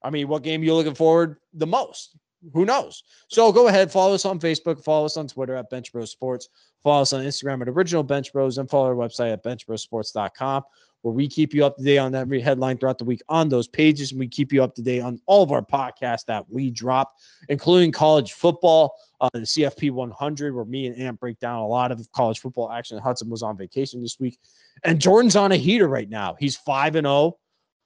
[0.04, 2.18] I mean, what game you're looking forward the most?
[2.54, 3.04] Who knows?
[3.30, 6.50] So go ahead, follow us on Facebook, follow us on Twitter at Bench Bros Sports,
[6.84, 10.64] follow us on Instagram at Original Bench Bros, and follow our website at benchbrosports.com,
[11.04, 13.70] where we keep you up to date on every headline throughout the week on those
[13.70, 14.12] pages.
[14.12, 17.16] And we keep you up to date on all of our podcasts that we drop,
[17.48, 21.94] including college football, uh, the CFP 100, where me and Ant break down a lot
[21.94, 22.98] of college football action.
[22.98, 24.38] Hudson was on vacation this week,
[24.84, 26.36] and Jordan's on a heater right now.
[26.38, 27.38] He's 5 and 0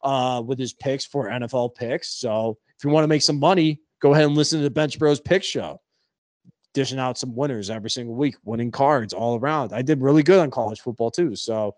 [0.07, 2.07] uh, with his picks for NFL picks.
[2.07, 4.97] So if you want to make some money, go ahead and listen to the Bench
[4.97, 5.81] Bros Pick Show.
[6.73, 9.73] Dishing out some winners every single week, winning cards all around.
[9.73, 11.35] I did really good on college football too.
[11.35, 11.75] So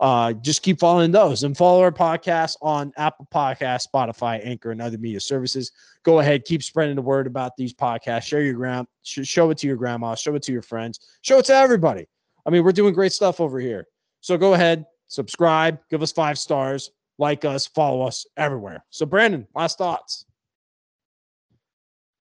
[0.00, 4.80] uh, just keep following those and follow our podcast on Apple Podcast, Spotify, Anchor, and
[4.80, 5.70] other media services.
[6.02, 8.22] Go ahead, keep spreading the word about these podcasts.
[8.22, 11.38] Share your gram, sh- show it to your grandma, show it to your friends, show
[11.38, 12.06] it to everybody.
[12.46, 13.86] I mean, we're doing great stuff over here.
[14.22, 18.84] So go ahead, subscribe, give us five stars, like us, follow us everywhere.
[18.90, 20.24] So Brandon, last thoughts.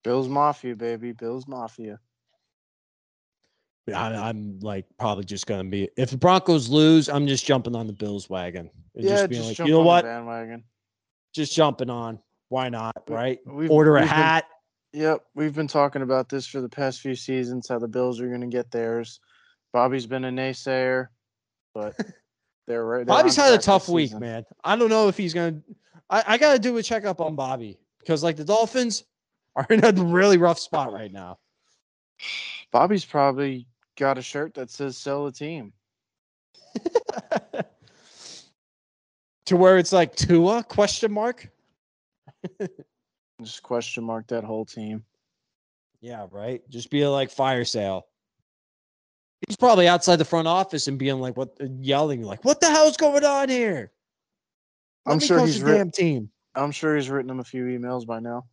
[0.03, 1.11] Bills Mafia, baby.
[1.11, 1.99] Bills Mafia.
[3.93, 7.87] I, I'm like probably just gonna be if the Broncos lose, I'm just jumping on
[7.87, 8.69] the Bills wagon.
[8.95, 10.03] And yeah, just just, being like, jump you know what?
[10.05, 10.63] bandwagon.
[11.33, 12.19] Just jumping on.
[12.49, 12.93] Why not?
[13.07, 13.39] Right?
[13.45, 14.45] we've- Order a we've been- hat.
[14.93, 17.69] Yep, we've been talking about this for the past few seasons.
[17.69, 19.21] How the Bills are going to get theirs.
[19.71, 21.07] Bobby's been a naysayer,
[21.73, 21.95] but
[22.67, 23.05] they're right.
[23.05, 24.21] they're Bobby's had a tough week, season.
[24.21, 24.45] man.
[24.63, 25.61] I don't know if he's gonna.
[26.09, 29.03] I, I got to do a checkup on Bobby because like the Dolphins
[29.55, 31.39] are in a really rough spot right now.
[32.71, 35.73] Bobby's probably got a shirt that says "Sell the team."
[39.45, 41.49] to where it's like Tua question mark.
[43.41, 45.03] Just question mark that whole team.
[45.99, 46.61] Yeah, right.
[46.69, 48.07] Just be like fire sale.
[49.61, 52.97] Probably outside the front office and being like, what, uh, yelling like, what the hell's
[52.97, 53.91] going on here?
[55.05, 56.31] Let I'm sure he's the writ- damn team.
[56.55, 58.45] I'm sure he's written him a few emails by now.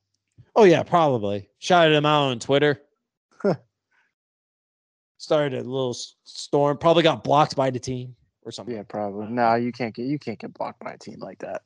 [0.54, 1.48] Oh yeah, probably.
[1.60, 2.82] Shouted him out on Twitter.
[5.16, 5.94] Started a little
[6.24, 6.76] storm.
[6.76, 8.74] Probably got blocked by the team or something.
[8.74, 9.28] Yeah, probably.
[9.28, 11.62] No, you can't get you can't get blocked by a team like that.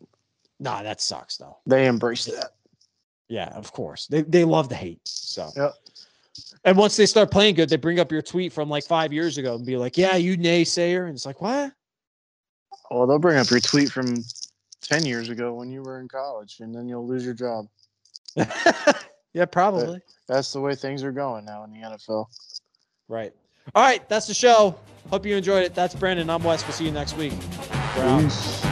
[0.61, 1.59] Nah, that sucks though.
[1.67, 2.53] They embrace that.
[3.29, 4.07] Yeah, of course.
[4.07, 5.01] They they love the hate.
[5.05, 5.75] So Yep.
[6.65, 9.39] And once they start playing good, they bring up your tweet from like five years
[9.39, 11.73] ago and be like, "Yeah, you naysayer," and it's like, "What?"
[12.91, 14.25] Well, they'll bring up your tweet from
[14.81, 17.67] ten years ago when you were in college, and then you'll lose your job.
[19.35, 20.01] yeah, probably.
[20.29, 22.27] That's the way things are going now in the NFL.
[23.09, 23.33] Right.
[23.75, 24.79] All right, that's the show.
[25.11, 25.75] Hope you enjoyed it.
[25.75, 26.31] That's Brandon.
[26.31, 26.65] I'm Wes.
[26.65, 27.33] We'll see you next week.
[27.97, 28.23] We're out.
[28.23, 28.72] Peace.